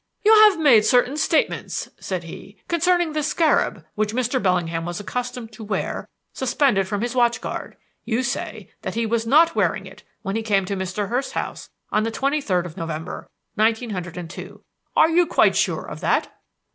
"You 0.25 0.33
have 0.49 0.57
made 0.57 0.83
certain 0.83 1.15
statements," 1.15 1.87
said 1.99 2.23
he, 2.23 2.57
"concerning 2.67 3.13
the 3.13 3.21
scarab 3.21 3.85
which 3.93 4.15
Mr. 4.15 4.41
Bellingham 4.41 4.83
was 4.83 4.99
accustomed 4.99 5.51
to 5.51 5.63
wear 5.63 6.09
suspended 6.33 6.87
from 6.87 7.01
his 7.01 7.13
watch 7.13 7.39
guard. 7.39 7.77
You 8.03 8.23
say 8.23 8.71
that 8.81 8.95
he 8.95 9.05
was 9.05 9.27
not 9.27 9.53
wearing 9.53 9.85
it 9.85 10.01
when 10.23 10.35
he 10.35 10.41
came 10.41 10.65
to 10.65 10.75
Mr. 10.75 11.09
Hurst's 11.09 11.33
house 11.33 11.69
on 11.91 12.01
the 12.01 12.09
twenty 12.09 12.41
third 12.41 12.65
of 12.65 12.77
November, 12.77 13.29
nineteen 13.55 13.91
hundred 13.91 14.17
and 14.17 14.27
two. 14.27 14.63
Are 14.95 15.07
you 15.11 15.27
quite 15.27 15.55
sure 15.55 15.85
of 15.85 15.99
that?" 15.99 16.35